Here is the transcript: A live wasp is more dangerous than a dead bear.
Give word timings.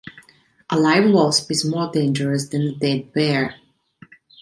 A 0.71 0.79
live 0.79 1.13
wasp 1.13 1.51
is 1.51 1.63
more 1.63 1.91
dangerous 1.91 2.49
than 2.49 2.63
a 2.63 2.71
dead 2.73 3.13
bear. 3.13 3.53